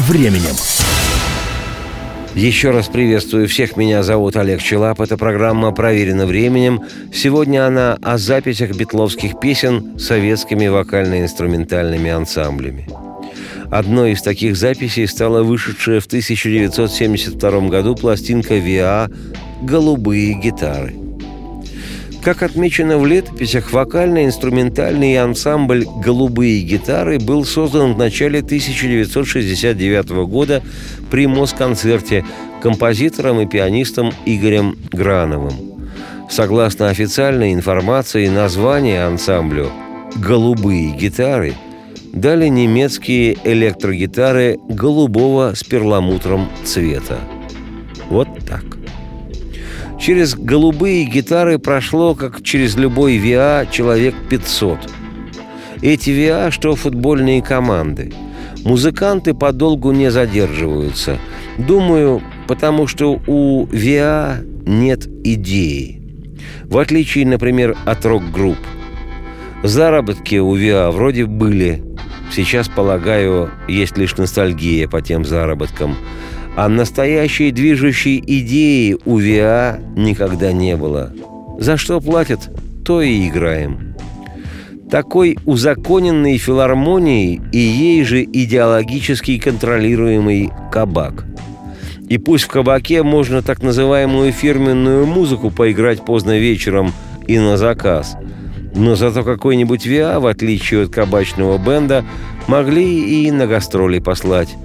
временем. 0.00 0.56
Еще 2.34 2.70
раз 2.70 2.86
приветствую 2.86 3.48
всех. 3.48 3.76
Меня 3.76 4.02
зовут 4.02 4.36
Олег 4.36 4.62
Челап. 4.62 5.00
Эта 5.00 5.16
программа 5.16 5.72
«Проверена 5.72 6.26
временем». 6.26 6.80
Сегодня 7.12 7.66
она 7.66 7.98
о 8.00 8.18
записях 8.18 8.76
битловских 8.76 9.40
песен 9.40 9.98
советскими 9.98 10.68
вокально-инструментальными 10.68 12.10
ансамблями. 12.10 12.88
Одной 13.70 14.12
из 14.12 14.22
таких 14.22 14.56
записей 14.56 15.06
стала 15.06 15.42
вышедшая 15.42 16.00
в 16.00 16.06
1972 16.06 17.68
году 17.68 17.94
пластинка 17.94 18.54
«ВИА» 18.54 19.10
«Голубые 19.62 20.34
гитары». 20.34 21.09
Как 22.22 22.42
отмечено 22.42 22.98
в 22.98 23.06
летописях, 23.06 23.72
вокально-инструментальный 23.72 25.16
ансамбль 25.16 25.86
«Голубые 26.04 26.60
гитары» 26.60 27.18
был 27.18 27.46
создан 27.46 27.94
в 27.94 27.98
начале 27.98 28.40
1969 28.40 30.10
года 30.28 30.62
при 31.10 31.26
Москонцерте 31.26 32.26
композитором 32.62 33.40
и 33.40 33.46
пианистом 33.46 34.12
Игорем 34.26 34.76
Грановым. 34.92 35.54
Согласно 36.28 36.90
официальной 36.90 37.54
информации, 37.54 38.28
название 38.28 39.04
ансамблю 39.04 39.70
«Голубые 40.16 40.90
гитары» 40.90 41.54
дали 42.12 42.48
немецкие 42.48 43.38
электрогитары 43.44 44.58
голубого 44.68 45.54
с 45.54 45.64
перламутром 45.64 46.50
цвета. 46.64 47.18
Вот 48.10 48.28
так. 48.46 48.79
Через 50.00 50.34
голубые 50.34 51.04
гитары 51.04 51.58
прошло, 51.58 52.14
как 52.14 52.42
через 52.42 52.74
любой 52.74 53.18
ВИА, 53.18 53.66
человек 53.70 54.14
500. 54.30 54.78
Эти 55.82 56.08
ВИА, 56.08 56.50
что 56.50 56.74
футбольные 56.74 57.42
команды. 57.42 58.10
Музыканты 58.64 59.34
подолгу 59.34 59.92
не 59.92 60.10
задерживаются. 60.10 61.18
Думаю, 61.58 62.22
потому 62.48 62.86
что 62.86 63.20
у 63.26 63.66
ВИА 63.66 64.40
нет 64.64 65.06
идеи. 65.22 66.00
В 66.64 66.78
отличие, 66.78 67.26
например, 67.26 67.76
от 67.84 68.06
рок-групп. 68.06 68.58
Заработки 69.62 70.36
у 70.36 70.54
ВИА 70.54 70.90
вроде 70.92 71.26
были. 71.26 71.84
Сейчас, 72.32 72.68
полагаю, 72.68 73.50
есть 73.68 73.98
лишь 73.98 74.16
ностальгия 74.16 74.88
по 74.88 75.02
тем 75.02 75.26
заработкам. 75.26 75.94
А 76.56 76.68
настоящей 76.68 77.52
движущей 77.52 78.22
идеи 78.26 78.96
у 79.04 79.18
ВИА 79.18 79.80
никогда 79.96 80.52
не 80.52 80.76
было. 80.76 81.12
За 81.58 81.76
что 81.76 82.00
платят, 82.00 82.50
то 82.84 83.02
и 83.02 83.28
играем. 83.28 83.94
Такой 84.90 85.38
узаконенной 85.46 86.36
филармонией 86.38 87.40
и 87.52 87.58
ей 87.58 88.02
же 88.04 88.24
идеологически 88.24 89.38
контролируемый 89.38 90.50
кабак. 90.72 91.24
И 92.08 92.18
пусть 92.18 92.44
в 92.44 92.48
кабаке 92.48 93.04
можно 93.04 93.40
так 93.40 93.62
называемую 93.62 94.32
фирменную 94.32 95.06
музыку 95.06 95.50
поиграть 95.50 96.04
поздно 96.04 96.38
вечером 96.38 96.92
и 97.28 97.38
на 97.38 97.56
заказ, 97.56 98.16
но 98.74 98.96
зато 98.96 99.22
какой-нибудь 99.22 99.86
ВИА, 99.86 100.18
в 100.18 100.26
отличие 100.26 100.84
от 100.84 100.90
кабачного 100.90 101.56
бенда, 101.58 102.04
могли 102.48 103.26
и 103.26 103.30
на 103.30 103.46
гастроли 103.46 104.00
послать. 104.00 104.56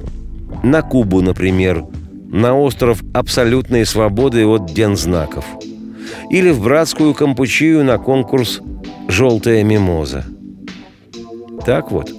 На 0.66 0.82
Кубу, 0.82 1.22
например, 1.22 1.86
на 2.32 2.58
остров 2.60 3.04
абсолютной 3.14 3.86
свободы 3.86 4.48
от 4.48 4.74
дензнаков. 4.74 5.46
Или 6.32 6.50
в 6.50 6.64
братскую 6.64 7.14
Кампучию 7.14 7.84
на 7.84 8.00
конкурс 8.00 8.62
«Желтая 9.08 9.64
мимоза». 9.64 10.26
Так 11.68 11.92
вот. 11.92 12.12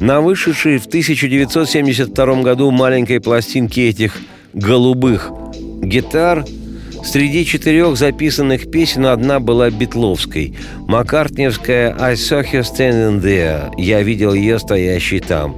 На 0.00 0.20
вышедшей 0.20 0.78
в 0.78 0.86
1972 0.86 2.42
году 2.42 2.72
маленькой 2.72 3.20
пластинке 3.20 3.90
этих 3.90 4.18
«голубых» 4.52 5.30
гитар 5.80 6.44
Среди 7.04 7.44
четырех 7.44 7.96
записанных 7.96 8.70
песен 8.70 9.06
одна 9.06 9.38
была 9.38 9.70
битловской. 9.70 10.56
Маккартневская 10.88 11.94
«I 12.00 12.14
saw 12.14 12.42
her 12.42 12.62
standing 12.62 13.22
there» 13.22 13.70
«Я 13.76 14.02
видел 14.02 14.32
ее 14.32 14.58
стоящей 14.58 15.20
там». 15.20 15.54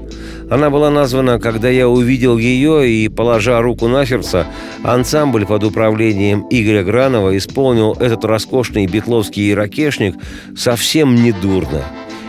Она 0.51 0.71
была 0.71 0.91
названа 0.91 1.39
«Когда 1.39 1.71
я 1.71 1.89
увидел 1.89 2.37
ее» 2.37 2.89
и, 2.89 3.09
положа 3.09 3.63
руку 3.63 3.87
на 3.87 4.05
сердце, 4.05 4.47
ансамбль 4.83 5.47
под 5.47 5.63
управлением 5.65 6.47
Игоря 6.51 6.83
Гранова 6.83 7.37
исполнил 7.37 7.93
этот 7.95 8.25
роскошный 8.25 8.87
битловский 8.87 9.55
ракешник 9.55 10.17
совсем 10.57 11.15
недурно. 11.15 11.83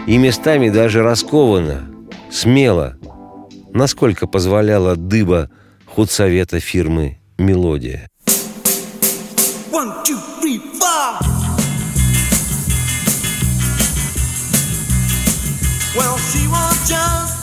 И 0.06 0.18
местами 0.18 0.70
даже 0.70 1.02
раскованно, 1.02 1.90
смело, 2.32 2.98
насколько 3.74 4.28
позволяла 4.28 4.96
дыба 4.96 5.50
худсовета 5.86 6.60
фирмы 6.60 7.18
«Мелодия». 7.38 8.10
One, 9.72 10.04
two, 10.06 10.18
three, 10.40 10.60
four. 10.60 11.20
Well, 15.96 16.18
she 16.18 16.48
was 16.48 16.90
just 16.90 17.37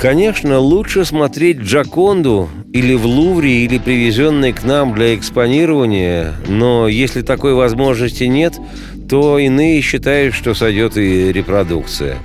Конечно, 0.00 0.58
лучше 0.58 1.04
смотреть 1.04 1.58
Джаконду 1.58 2.48
или 2.72 2.94
в 2.94 3.04
Лувре, 3.04 3.66
или 3.66 3.76
привезенной 3.76 4.54
к 4.54 4.64
нам 4.64 4.94
для 4.94 5.14
экспонирования, 5.14 6.32
но 6.48 6.88
если 6.88 7.20
такой 7.20 7.52
возможности 7.52 8.24
нет, 8.24 8.58
то 9.10 9.38
иные 9.38 9.82
считают, 9.82 10.34
что 10.34 10.54
сойдет 10.54 10.96
и 10.96 11.30
репродукция. 11.30 12.16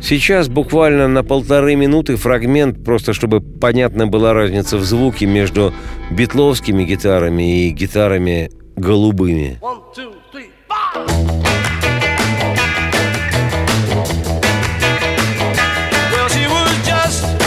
Сейчас 0.00 0.48
буквально 0.48 1.08
на 1.08 1.22
полторы 1.22 1.76
минуты 1.76 2.16
фрагмент, 2.16 2.82
просто 2.82 3.12
чтобы 3.12 3.42
понятна 3.42 4.06
была 4.06 4.32
разница 4.32 4.78
в 4.78 4.82
звуке 4.82 5.26
между 5.26 5.74
битловскими 6.10 6.84
гитарами 6.84 7.66
и 7.66 7.70
гитарами 7.70 8.50
голубыми. 8.76 9.58
Well, 9.60 11.41
us. 17.20 17.41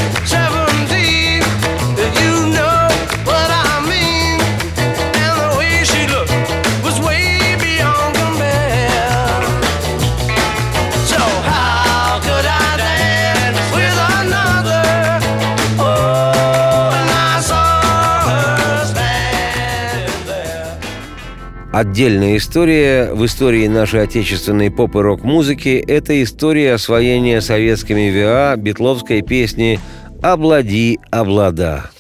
Отдельная 21.75 22.37
история 22.37 23.11
в 23.13 23.25
истории 23.25 23.67
нашей 23.67 24.03
отечественной 24.03 24.71
поп 24.71 24.95
и 24.95 24.99
рок-музыки– 24.99 25.83
это 25.89 26.23
история 26.23 26.75
освоения 26.75 27.41
советскими 27.41 28.09
ВИА 28.11 28.55
битловской 28.55 29.21
песни 29.21 29.81
«Облади, 30.21 30.99
облада». 31.11 31.91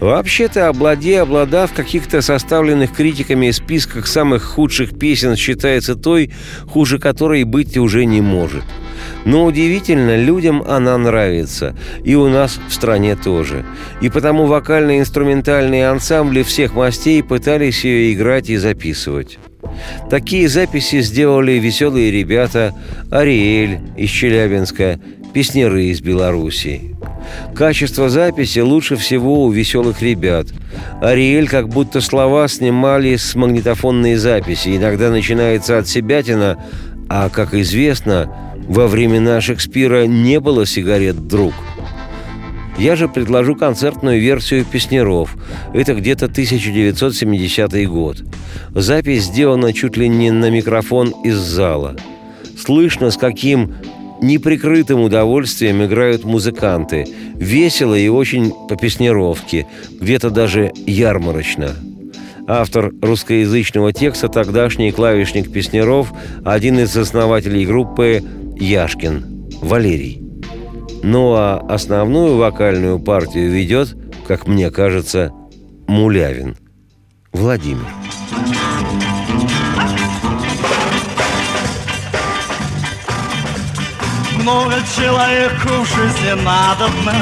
Вообще-то 0.00 0.68
«Облади, 0.68 1.12
облада» 1.12 1.66
в 1.66 1.74
каких-то 1.74 2.22
составленных 2.22 2.92
критиками 2.92 3.50
списках 3.50 4.06
самых 4.06 4.42
худших 4.42 4.98
песен 4.98 5.36
считается 5.36 5.94
той, 5.94 6.32
хуже 6.66 6.98
которой 6.98 7.44
быть 7.44 7.76
уже 7.76 8.06
не 8.06 8.22
может. 8.22 8.64
Но 9.26 9.44
удивительно, 9.44 10.16
людям 10.16 10.62
она 10.66 10.96
нравится. 10.96 11.76
И 12.02 12.14
у 12.14 12.28
нас 12.28 12.58
в 12.68 12.72
стране 12.72 13.14
тоже. 13.14 13.66
И 14.00 14.08
потому 14.08 14.46
вокально-инструментальные 14.46 15.88
ансамбли 15.88 16.42
всех 16.44 16.74
мастей 16.74 17.22
пытались 17.22 17.84
ее 17.84 18.14
играть 18.14 18.48
и 18.48 18.56
записывать. 18.56 19.38
Такие 20.08 20.48
записи 20.48 21.02
сделали 21.02 21.52
веселые 21.52 22.10
ребята 22.10 22.74
Ариэль 23.10 23.80
из 23.96 24.08
Челябинска, 24.08 24.98
песнеры 25.32 25.86
из 25.86 26.00
Белоруссии. 26.00 26.96
Качество 27.54 28.08
записи 28.08 28.60
лучше 28.60 28.96
всего 28.96 29.44
у 29.44 29.50
веселых 29.50 30.02
ребят. 30.02 30.46
Ариэль 31.00 31.48
как 31.48 31.68
будто 31.68 32.00
слова 32.00 32.48
снимали 32.48 33.16
с 33.16 33.34
магнитофонной 33.34 34.16
записи. 34.16 34.76
Иногда 34.76 35.10
начинается 35.10 35.78
от 35.78 35.88
себятина, 35.88 36.62
а, 37.08 37.28
как 37.28 37.54
известно, 37.54 38.54
во 38.68 38.86
времена 38.86 39.40
Шекспира 39.40 40.06
не 40.06 40.40
было 40.40 40.66
сигарет 40.66 41.26
«Друг». 41.26 41.54
Я 42.78 42.96
же 42.96 43.08
предложу 43.08 43.56
концертную 43.56 44.20
версию 44.20 44.64
«Песнеров». 44.64 45.36
Это 45.74 45.94
где-то 45.94 46.26
1970 46.26 47.86
год. 47.88 48.22
Запись 48.74 49.24
сделана 49.24 49.72
чуть 49.72 49.96
ли 49.98 50.08
не 50.08 50.30
на 50.30 50.50
микрофон 50.50 51.12
из 51.24 51.36
зала. 51.36 51.96
Слышно, 52.58 53.10
с 53.10 53.16
каким 53.16 53.74
неприкрытым 54.22 55.00
удовольствием 55.00 55.84
играют 55.84 56.24
музыканты. 56.24 57.06
Весело 57.34 57.94
и 57.94 58.08
очень 58.08 58.52
по 58.68 58.76
песнировке, 58.76 59.66
где-то 60.00 60.30
даже 60.30 60.72
ярмарочно. 60.86 61.70
Автор 62.46 62.92
русскоязычного 63.00 63.92
текста 63.92 64.28
тогдашний 64.28 64.90
клавишник 64.90 65.52
Песнеров, 65.52 66.12
один 66.44 66.80
из 66.80 66.96
основателей 66.96 67.64
группы 67.64 68.22
Яшкин, 68.58 69.50
Валерий. 69.60 70.22
Ну 71.02 71.34
а 71.34 71.64
основную 71.68 72.36
вокальную 72.36 72.98
партию 72.98 73.50
ведет, 73.50 73.96
как 74.26 74.46
мне 74.46 74.70
кажется, 74.70 75.32
Мулявин, 75.86 76.56
Владимир. 77.32 77.86
Много 84.42 84.74
человеку 84.96 85.82
в 85.82 85.86
жизни 85.86 86.30
надобно. 86.42 87.12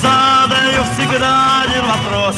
Задаю 0.00 0.82
всегда 0.94 1.62
один 1.62 1.84
вопрос. 1.84 2.36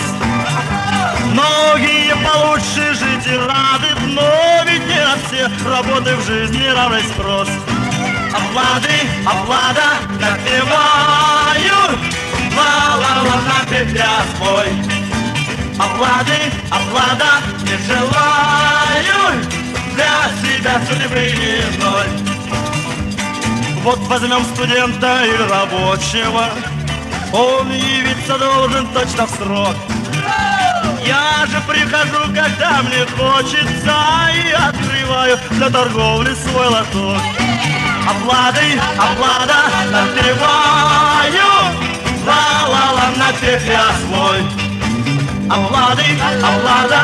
Многие 1.27 2.15
получше 2.17 2.95
жить 2.95 3.27
и 3.27 3.37
рады 3.37 3.89
Но 4.09 4.65
ведь 4.67 4.85
не 4.87 4.97
на 4.97 5.17
все 5.27 5.49
работы 5.69 6.17
в 6.17 6.27
жизни 6.27 6.67
равный 6.75 7.03
спрос. 7.15 7.49
Оплаты, 8.35 8.93
оплата, 9.25 9.89
напеваю 10.19 11.99
Ла-ла-ла, 12.57 13.41
напев 13.47 13.95
я 13.95 14.25
свой. 14.37 14.67
Оплаты, 15.79 16.53
оплата, 16.71 17.41
не 17.63 17.77
желаю 17.87 19.45
Для 19.95 20.29
себя 20.43 20.81
судьбы 20.89 21.21
иной 21.21 22.32
вот 23.83 23.99
возьмем 24.07 24.45
студента 24.55 25.25
или 25.25 25.43
рабочего, 25.51 26.47
он 27.33 27.73
явиться 27.73 28.39
должен 28.39 28.87
точно 28.89 29.27
в 29.27 29.31
срок. 29.31 29.77
Я 31.05 31.47
же 31.47 31.61
прихожу, 31.67 32.33
когда 32.33 32.83
мне 32.83 33.05
хочется, 33.17 33.97
и 34.33 34.53
открываю 34.53 35.39
для 35.51 35.69
торговли 35.69 36.33
свой 36.35 36.69
лоток. 36.69 37.21
Оплаты, 38.09 38.81
оплата, 38.97 39.63
напиваю, 39.91 41.49
ла-ла-ла, 42.25 43.11
напев 43.17 43.63
я 43.67 43.91
свой. 44.07 44.43
Оплаты, 45.51 46.05
оплата, 46.41 47.01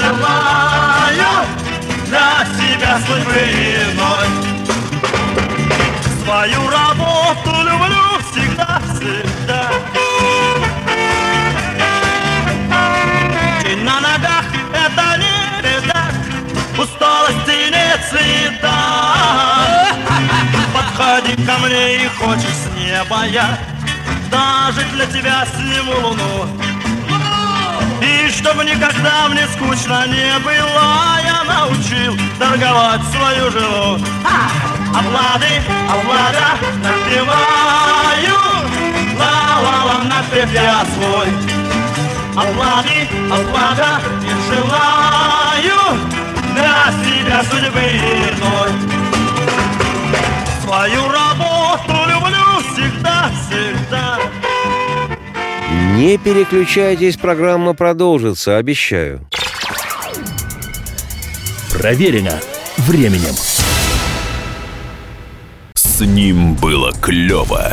желаю 0.00 1.46
для 2.06 2.46
себя 2.56 3.00
судьбы 3.06 3.32
иной. 3.92 4.51
Свою 6.24 6.70
работу 6.70 7.50
люблю 7.50 8.20
всегда, 8.30 8.80
всегда. 8.94 9.70
И 13.68 13.74
на 13.76 14.00
ногах 14.00 14.44
это 14.72 15.18
не 15.18 15.62
беда, 15.62 16.04
усталости 16.78 17.70
нет 17.72 18.00
цвета. 18.08 18.72
Подходи 20.72 21.44
ко 21.44 21.58
мне 21.58 22.04
и 22.04 22.08
хочешь 22.08 22.44
с 22.44 22.76
неба 22.76 23.24
я, 23.26 23.58
даже 24.30 24.82
для 24.92 25.06
тебя 25.06 25.44
сниму 25.56 26.06
луну. 26.06 26.46
И 28.00 28.28
чтобы 28.30 28.64
никогда 28.64 29.28
мне 29.28 29.46
скучно 29.48 30.06
не 30.06 30.38
было, 30.38 31.18
я 31.24 31.42
научил 31.44 32.16
торговать 32.38 33.02
свою 33.12 33.50
жену. 33.50 33.98
Облады, 34.94 35.62
облада, 35.88 36.48
напеваю, 36.84 38.36
ла-ла-ла, 39.18 40.02
напев 40.04 40.52
я 40.52 40.84
свой. 40.94 41.28
Облады, 42.36 43.08
облада, 43.30 44.00
не 44.20 44.34
желаю 44.48 45.80
для 46.52 46.92
себя 47.02 47.42
судьбы 47.50 47.80
иной. 47.80 48.70
Свою 50.62 51.08
работу 51.08 51.94
люблю 52.06 52.46
всегда, 52.72 53.30
всегда. 53.48 54.18
Не 55.96 56.18
переключайтесь, 56.18 57.16
программа 57.16 57.72
продолжится, 57.74 58.58
обещаю. 58.58 59.26
Проверено 61.72 62.38
временем. 62.76 63.34
С 65.92 66.00
ним 66.00 66.54
было 66.54 66.90
клево 66.90 67.70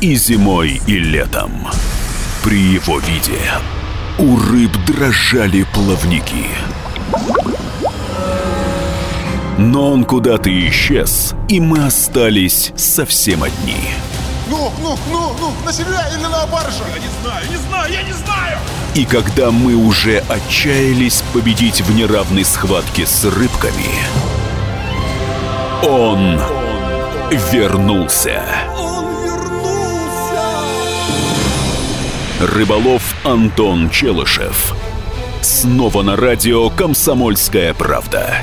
и 0.00 0.16
зимой, 0.16 0.82
и 0.88 0.98
летом. 0.98 1.68
При 2.42 2.58
его 2.58 2.98
виде 2.98 3.38
у 4.18 4.36
рыб 4.36 4.72
дрожали 4.88 5.64
плавники. 5.72 6.48
Но 9.56 9.92
он 9.92 10.04
куда-то 10.04 10.50
исчез, 10.68 11.36
и 11.48 11.60
мы 11.60 11.86
остались 11.86 12.72
совсем 12.74 13.44
одни. 13.44 13.76
Ну, 14.50 14.72
ну, 14.82 14.98
ну, 15.12 15.32
ну, 15.38 15.52
на 15.64 15.72
себя 15.72 16.08
или 16.12 16.24
на 16.24 16.44
баржа? 16.48 16.82
Я 16.92 17.00
не 17.00 17.08
знаю, 17.22 17.46
не 17.48 17.56
знаю, 17.68 17.92
я 17.92 18.02
не 18.02 18.12
знаю! 18.14 18.58
И 18.96 19.04
когда 19.04 19.52
мы 19.52 19.76
уже 19.76 20.24
отчаялись 20.28 21.22
победить 21.32 21.82
в 21.82 21.94
неравной 21.94 22.44
схватке 22.44 23.06
с 23.06 23.24
рыбками, 23.24 23.94
Он 25.84 26.40
вернулся. 27.30 28.42
Рыболов 32.40 33.14
Антон 33.24 33.90
Челышев. 33.90 34.74
Снова 35.40 36.02
на 36.02 36.16
радио 36.16 36.70
«Комсомольская 36.70 37.74
правда». 37.74 38.36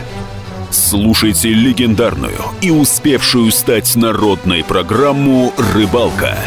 Слушайте 0.69 1.49
легендарную 1.49 2.39
и 2.61 2.71
успевшую 2.71 3.51
стать 3.51 3.95
народной 3.95 4.63
программу 4.63 5.53
«Рыбалка». 5.73 6.37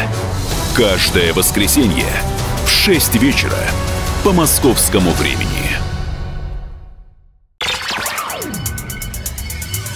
Каждое 0.75 1.33
воскресенье 1.33 2.07
в 2.65 2.69
6 2.69 3.15
вечера 3.15 3.57
по 4.23 4.31
московскому 4.33 5.11
времени. 5.11 5.77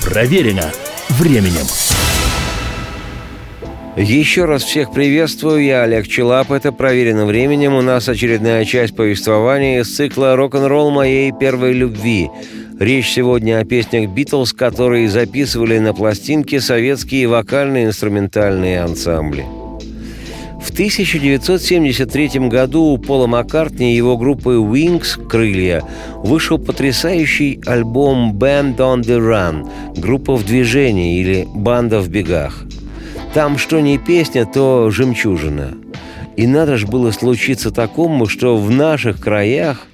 Проверено 0.03 0.71
временем. 1.09 1.65
Еще 3.99 4.45
раз 4.45 4.63
всех 4.63 4.93
приветствую, 4.93 5.61
я 5.61 5.83
Олег 5.83 6.07
Челап, 6.07 6.53
это 6.53 6.71
«Проверено 6.71 7.25
временем». 7.25 7.73
У 7.75 7.81
нас 7.81 8.07
очередная 8.07 8.63
часть 8.63 8.95
повествования 8.95 9.81
из 9.81 9.93
цикла 9.93 10.37
«Рок-н-ролл 10.37 10.89
моей 10.89 11.33
первой 11.37 11.73
любви». 11.73 12.29
Речь 12.79 13.09
сегодня 13.09 13.59
о 13.59 13.65
песнях 13.65 14.09
«Битлз», 14.09 14.53
которые 14.53 15.09
записывали 15.09 15.79
на 15.79 15.93
пластинке 15.93 16.61
советские 16.61 17.27
вокальные 17.27 17.87
инструментальные 17.87 18.79
ансамбли. 18.79 19.43
В 20.63 20.71
1973 20.71 22.47
году 22.47 22.83
у 22.83 22.97
Пола 22.97 23.27
Маккартни 23.27 23.91
и 23.91 23.97
его 23.97 24.15
группы 24.15 24.51
Wings 24.51 25.21
«Крылья» 25.27 25.83
вышел 26.23 26.57
потрясающий 26.57 27.59
альбом 27.65 28.33
«Band 28.33 28.77
on 28.77 29.01
the 29.01 29.19
Run»– 29.19 29.69
«Группа 29.97 30.37
в 30.37 30.45
движении» 30.45 31.19
или 31.19 31.45
«Банда 31.53 31.99
в 31.99 32.07
бегах». 32.07 32.63
Там 33.33 33.57
что 33.57 33.79
не 33.79 33.97
песня, 33.97 34.45
то 34.45 34.89
жемчужина. 34.89 35.75
И 36.35 36.47
надо 36.47 36.77
же 36.77 36.87
было 36.87 37.11
случиться 37.11 37.71
такому, 37.71 38.27
что 38.27 38.57
в 38.57 38.71
наших 38.71 39.19
краях 39.19 39.85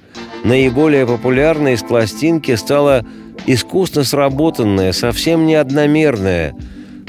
наиболее 0.44 1.06
популярной 1.06 1.74
из 1.74 1.82
пластинки 1.82 2.56
стала 2.56 3.04
искусно 3.46 4.04
сработанная, 4.04 4.94
совсем 4.94 5.46
не 5.46 5.56
одномерная, 5.56 6.56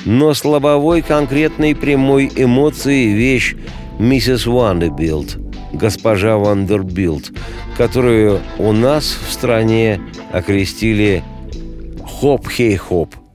но 0.04 0.34
с 0.34 0.43
лобовой 0.43 1.02
конкретной 1.02 1.74
прямой 1.74 2.30
эмоции 2.34 3.12
вещь 3.12 3.54
«Миссис 3.98 4.46
Вандебилт», 4.46 5.38
госпожа 5.72 6.36
Вандебилт, 6.36 7.32
которую 7.76 8.40
у 8.58 8.72
нас 8.72 9.18
в 9.28 9.32
стране 9.32 10.00
окрестили 10.32 11.22
«Хоп-хей-хоп». 12.04 13.14
Down 13.14 13.25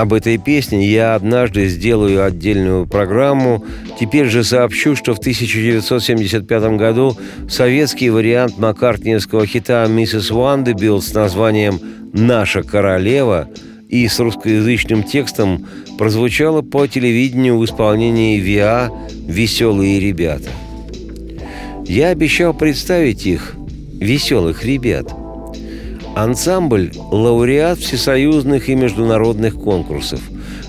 Об 0.00 0.14
этой 0.14 0.38
песне 0.38 0.90
я 0.90 1.14
однажды 1.14 1.68
сделаю 1.68 2.24
отдельную 2.24 2.86
программу. 2.86 3.62
Теперь 4.00 4.30
же 4.30 4.44
сообщу, 4.44 4.96
что 4.96 5.12
в 5.14 5.18
1975 5.18 6.78
году 6.78 7.18
советский 7.50 8.08
вариант 8.08 8.56
маккартниевского 8.56 9.44
хита 9.44 9.86
«Миссис 9.86 10.30
Вандебилт» 10.30 11.04
с 11.04 11.12
названием 11.12 11.78
«Наша 12.14 12.62
королева» 12.62 13.50
и 13.90 14.08
с 14.08 14.18
русскоязычным 14.18 15.02
текстом 15.02 15.66
прозвучало 15.98 16.62
по 16.62 16.86
телевидению 16.86 17.58
в 17.58 17.64
исполнении 17.66 18.40
ВИА 18.40 18.90
«Веселые 19.28 20.00
ребята». 20.00 20.48
Я 21.84 22.08
обещал 22.08 22.54
представить 22.54 23.26
их, 23.26 23.54
веселых 24.00 24.64
ребят– 24.64 25.12
Ансамбль– 26.16 26.90
лауреат 27.12 27.78
всесоюзных 27.78 28.68
и 28.68 28.74
международных 28.74 29.54
конкурсов. 29.54 30.20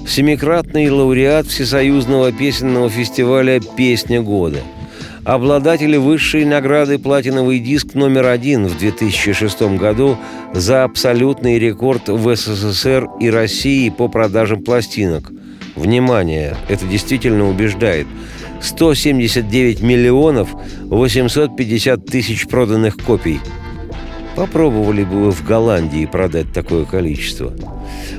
Семикратный 0.07 0.89
лауреат 0.89 1.47
Всесоюзного 1.47 2.31
песенного 2.31 2.89
фестиваля 2.89 3.59
«Песня 3.75 4.21
года». 4.21 4.59
Обладатели 5.23 5.97
высшей 5.97 6.45
награды 6.45 6.99
«Платиновый 6.99 7.59
диск» 7.59 7.95
номер 7.95 8.27
один 8.27 8.67
в 8.67 8.77
2006 8.77 9.61
году 9.77 10.15
за 10.53 10.83
абсолютный 10.83 11.57
рекорд 11.57 12.07
в 12.07 12.35
СССР 12.35 13.09
и 13.19 13.29
России 13.29 13.89
по 13.89 14.07
продажам 14.07 14.63
пластинок. 14.63 15.31
Внимание, 15.75 16.55
это 16.69 16.85
действительно 16.85 17.49
убеждает. 17.49 18.05
179 18.61 19.81
миллионов 19.81 20.49
850 20.83 22.05
тысяч 22.05 22.47
проданных 22.47 22.97
копий– 22.97 23.39
Попробовали 24.35 25.03
бы 25.03 25.25
вы 25.25 25.31
в 25.31 25.43
Голландии 25.45 26.05
продать 26.05 26.53
такое 26.53 26.85
количество. 26.85 27.53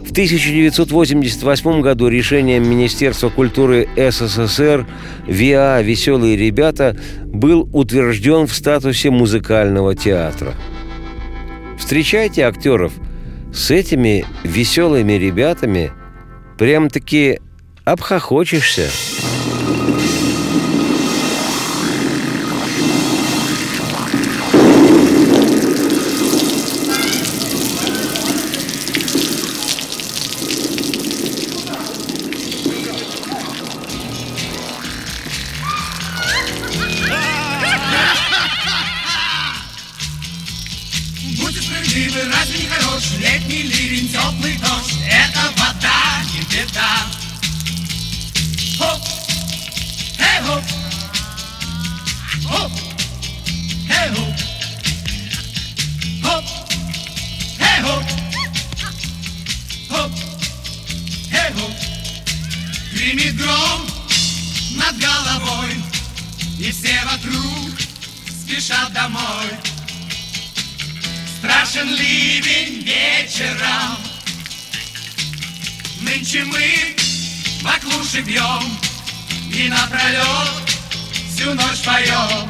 В 0.05 0.11
1988 0.11 1.81
году 1.81 2.09
решением 2.09 2.69
Министерства 2.69 3.31
культуры 3.31 3.89
СССР 3.97 4.87
ВИА 5.27 5.81
«Веселые 5.81 6.37
ребята» 6.37 6.97
был 7.25 7.69
утвержден 7.73 8.47
в 8.47 8.55
статусе 8.55 9.11
музыкального 9.11 9.95
театра. 9.95 10.55
Встречайте 11.79 12.43
актеров 12.43 12.93
с 13.53 13.71
этими 13.71 14.25
веселыми 14.45 15.15
ребятами, 15.15 15.93
прям-таки 16.59 17.41
обхохочешься. 17.85 18.91
Гром 63.53 63.87
над 64.77 64.99
головой 64.99 65.77
И 66.59 66.71
все 66.71 67.01
вокруг 67.05 67.71
спешат 68.29 68.93
домой. 68.93 69.49
Страшен 71.39 71.89
ливень 71.89 72.83
вечером 72.83 73.99
Нынче 76.01 76.45
мы 76.45 76.97
баклуши 77.63 78.23
бьем 78.23 78.79
И 79.53 79.69
напролет 79.69 80.71
всю 81.31 81.55
ночь 81.55 81.81
поем. 81.85 82.49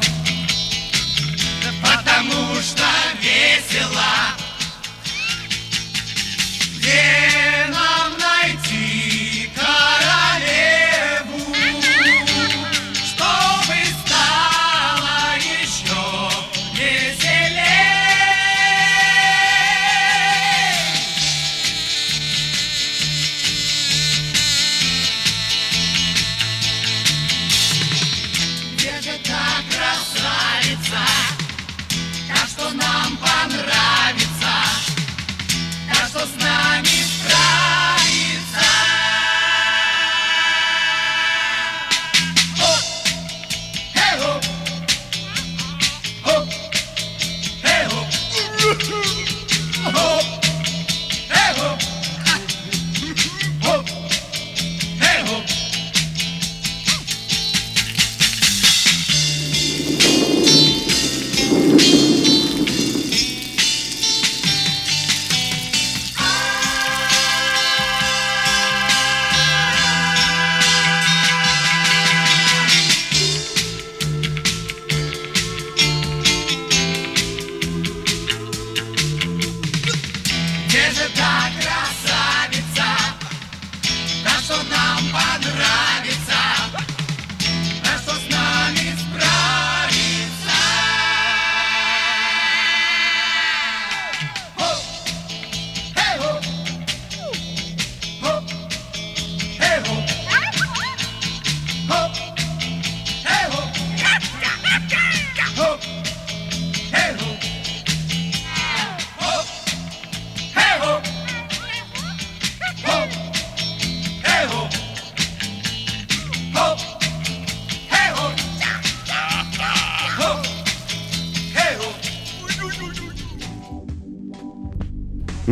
Потому 1.81 2.55
что 2.61 2.85
весело. 3.21 4.35
Где 6.77 7.72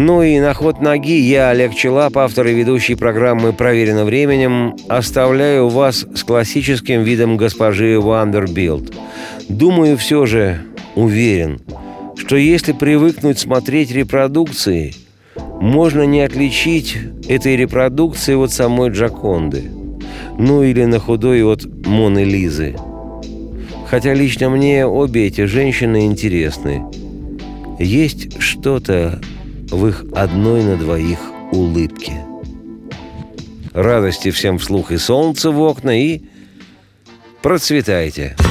Ну 0.04 0.24
и 0.24 0.40
на 0.40 0.56
ход 0.56 0.82
ноги 0.82 1.20
я, 1.20 1.52
Олег 1.52 1.76
Челап, 1.76 2.18
автор 2.18 2.48
и 2.48 2.54
ведущий 2.56 2.96
программы 2.96 3.54
«Проверено 3.54 4.04
временем», 4.04 4.76
оставляю 4.88 5.70
вас 5.70 6.08
с 6.16 6.24
классическим 6.24 7.04
видом 7.04 7.38
госпожи 7.38 8.00
Вандебилт. 8.00 8.96
Думаю, 9.48 10.00
все 10.00 10.26
же, 10.26 10.60
уверен, 10.96 11.62
что 12.18 12.36
если 12.36 12.72
привыкнуть 12.72 13.38
смотреть 13.38 13.92
репродукции, 13.92 14.96
можно 15.62 16.02
не 16.02 16.22
отличить 16.22 16.98
этой 17.30 17.56
репродукции 17.56 18.34
от 18.34 18.52
самой 18.52 18.90
Джоконды. 18.90 19.66
Ну 20.36 20.64
или 20.64 20.84
на 20.86 20.98
худой 20.98 21.44
от 21.44 21.64
Моны 21.86 22.24
Лизы. 22.24 22.76
Хотя 23.86 24.16
лично 24.16 24.50
мне 24.50 24.84
обе 24.84 25.28
эти 25.28 25.46
женщины 25.46 26.08
интересны. 26.08 26.82
Есть 27.78 28.42
что-то 28.42 29.22
в 29.72 29.88
их 29.88 30.06
одной 30.14 30.64
на 30.64 30.78
двоих 30.78 31.20
улыбке. 31.52 32.24
Радости 33.74 34.32
всем 34.32 34.58
вслух 34.58 34.92
и 34.92 34.98
солнце 34.98 35.50
в 35.50 35.60
окна, 35.62 35.98
и 35.98 36.24
процветайте. 37.42 38.36
Down 38.38 38.51